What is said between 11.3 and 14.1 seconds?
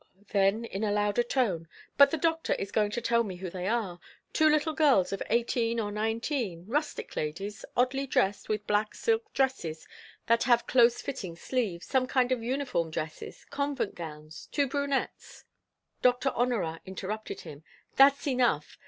sleeves, some kind of uniform dresses, convent